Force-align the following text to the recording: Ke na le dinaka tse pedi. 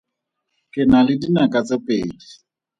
Ke 0.71 0.81
na 0.91 0.99
le 1.05 1.13
dinaka 1.21 1.59
tse 1.67 1.75
pedi. 1.85 2.11